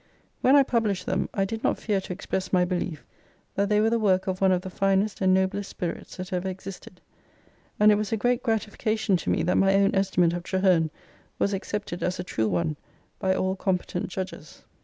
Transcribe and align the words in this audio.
When 0.41 0.55
I 0.55 0.63
published 0.63 1.05
them 1.05 1.29
I 1.31 1.45
did 1.45 1.63
not 1.63 1.77
fear 1.77 2.01
to 2.01 2.11
express 2.11 2.51
my 2.51 2.65
belief 2.65 3.05
that 3.53 3.69
they 3.69 3.79
were 3.79 3.91
the 3.91 3.99
work 3.99 4.25
of 4.25 4.41
one 4.41 4.51
of 4.51 4.63
the 4.63 4.71
finest 4.71 5.21
and 5.21 5.31
noblest 5.31 5.69
spirits 5.69 6.17
that 6.17 6.33
ever 6.33 6.49
existed, 6.49 7.01
and 7.79 7.91
it 7.91 7.99
was 7.99 8.11
a 8.11 8.17
great 8.17 8.41
gratification 8.41 9.15
to 9.17 9.29
me 9.29 9.43
that 9.43 9.57
my 9.59 9.75
own 9.75 9.93
estimate 9.93 10.33
of 10.33 10.41
Traherne 10.41 10.89
was 11.37 11.53
accepted 11.53 12.01
as 12.01 12.17
a 12.19 12.23
true 12.23 12.47
one 12.47 12.77
by 13.19 13.35
all 13.35 13.55
competent 13.55 14.07
judges. 14.07 14.63